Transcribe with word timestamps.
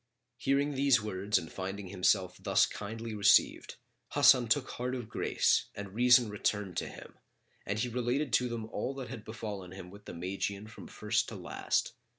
Hearing 0.37 0.73
these 0.73 0.99
words 0.99 1.37
and 1.37 1.51
finding 1.51 1.89
himself 1.89 2.37
thus 2.41 2.65
kindly 2.65 3.13
received, 3.13 3.75
Hasan 4.13 4.47
took 4.47 4.67
heart 4.71 4.95
of 4.95 5.07
grace 5.07 5.65
and 5.75 5.93
reason 5.93 6.27
returned 6.31 6.75
to 6.77 6.87
him 6.89 7.19
and 7.67 7.77
he 7.77 7.87
related 7.87 8.33
to 8.33 8.49
them 8.49 8.65
all 8.65 8.95
that 8.95 9.09
had 9.09 9.23
befallen 9.23 9.73
him 9.73 9.91
with 9.91 10.05
the 10.05 10.15
Magian 10.15 10.65
from 10.65 10.87
first 10.87 11.29
to 11.29 11.35
last. 11.35 11.93